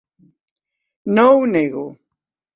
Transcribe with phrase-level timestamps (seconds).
[1.19, 1.87] No ho nego.